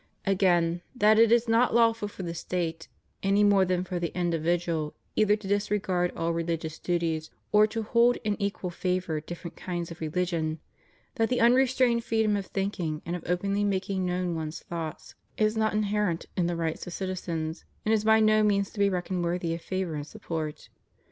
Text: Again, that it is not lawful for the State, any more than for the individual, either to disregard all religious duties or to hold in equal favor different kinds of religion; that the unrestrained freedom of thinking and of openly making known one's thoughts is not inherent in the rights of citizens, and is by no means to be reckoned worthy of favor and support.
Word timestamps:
Again, 0.25 0.81
that 0.95 1.19
it 1.19 1.31
is 1.31 1.47
not 1.47 1.75
lawful 1.75 2.07
for 2.07 2.23
the 2.23 2.33
State, 2.33 2.87
any 3.21 3.43
more 3.43 3.65
than 3.65 3.83
for 3.83 3.99
the 3.99 4.11
individual, 4.17 4.95
either 5.15 5.35
to 5.35 5.47
disregard 5.47 6.11
all 6.15 6.33
religious 6.33 6.79
duties 6.79 7.29
or 7.51 7.67
to 7.67 7.83
hold 7.83 8.17
in 8.23 8.35
equal 8.41 8.71
favor 8.71 9.21
different 9.21 9.55
kinds 9.55 9.91
of 9.91 10.01
religion; 10.01 10.57
that 11.17 11.29
the 11.29 11.39
unrestrained 11.39 12.03
freedom 12.03 12.35
of 12.35 12.47
thinking 12.47 13.03
and 13.05 13.15
of 13.15 13.21
openly 13.27 13.63
making 13.63 14.03
known 14.03 14.33
one's 14.33 14.61
thoughts 14.61 15.13
is 15.37 15.55
not 15.55 15.73
inherent 15.73 16.25
in 16.35 16.47
the 16.47 16.55
rights 16.55 16.87
of 16.87 16.93
citizens, 16.93 17.63
and 17.85 17.93
is 17.93 18.03
by 18.03 18.19
no 18.19 18.41
means 18.41 18.71
to 18.71 18.79
be 18.79 18.89
reckoned 18.89 19.23
worthy 19.23 19.53
of 19.53 19.61
favor 19.61 19.93
and 19.93 20.07
support. 20.07 20.69